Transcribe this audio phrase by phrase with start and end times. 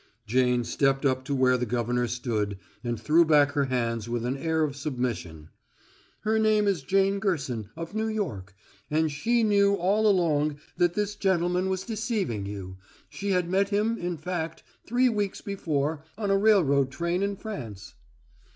[0.25, 4.35] Jane stepped up to where the governor stood and threw back her hands with an
[4.35, 5.49] air of submission.
[6.21, 8.55] "Her name is Jane Gerson, of New York,
[8.89, 12.77] and she knew all along that this gentleman was deceiving you
[13.09, 17.93] she had met him, in fact, three weeks before on a railroad train in France."